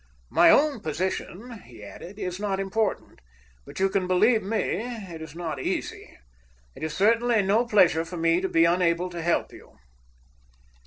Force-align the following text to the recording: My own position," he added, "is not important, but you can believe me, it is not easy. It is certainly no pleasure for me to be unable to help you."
My 0.31 0.49
own 0.49 0.79
position," 0.79 1.59
he 1.61 1.83
added, 1.83 2.17
"is 2.17 2.39
not 2.39 2.59
important, 2.59 3.19
but 3.67 3.79
you 3.79 3.87
can 3.87 4.07
believe 4.07 4.41
me, 4.41 4.81
it 4.81 5.21
is 5.21 5.35
not 5.35 5.59
easy. 5.61 6.17
It 6.75 6.81
is 6.81 6.97
certainly 6.97 7.43
no 7.43 7.67
pleasure 7.67 8.03
for 8.03 8.17
me 8.17 8.41
to 8.41 8.49
be 8.49 8.65
unable 8.65 9.11
to 9.11 9.21
help 9.21 9.53
you." 9.53 9.77